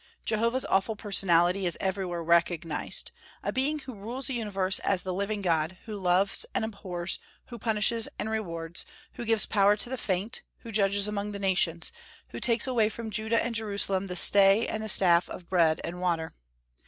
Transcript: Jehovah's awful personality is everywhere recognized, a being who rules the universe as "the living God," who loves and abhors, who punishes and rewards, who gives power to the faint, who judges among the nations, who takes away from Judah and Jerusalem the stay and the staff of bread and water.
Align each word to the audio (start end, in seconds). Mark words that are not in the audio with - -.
Jehovah's 0.25 0.65
awful 0.65 0.95
personality 0.95 1.67
is 1.67 1.77
everywhere 1.79 2.23
recognized, 2.23 3.11
a 3.43 3.53
being 3.53 3.77
who 3.77 3.93
rules 3.93 4.25
the 4.25 4.33
universe 4.33 4.79
as 4.79 5.03
"the 5.03 5.13
living 5.13 5.43
God," 5.43 5.77
who 5.85 5.95
loves 5.95 6.43
and 6.55 6.65
abhors, 6.65 7.19
who 7.49 7.59
punishes 7.59 8.09
and 8.17 8.27
rewards, 8.27 8.83
who 9.13 9.25
gives 9.25 9.45
power 9.45 9.77
to 9.77 9.89
the 9.91 9.97
faint, 9.99 10.41
who 10.61 10.71
judges 10.71 11.07
among 11.07 11.33
the 11.33 11.37
nations, 11.37 11.91
who 12.29 12.39
takes 12.39 12.65
away 12.65 12.89
from 12.89 13.11
Judah 13.11 13.43
and 13.43 13.53
Jerusalem 13.53 14.07
the 14.07 14.15
stay 14.15 14.65
and 14.67 14.81
the 14.81 14.89
staff 14.89 15.29
of 15.29 15.51
bread 15.51 15.79
and 15.83 16.01
water. 16.01 16.33